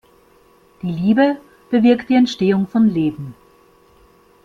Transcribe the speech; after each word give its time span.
Die 0.81 0.87
Liebe 0.87 1.37
bewirkt 1.69 2.09
die 2.09 2.15
Entstehung 2.15 2.65
von 2.65 2.89
Leben. 2.91 3.35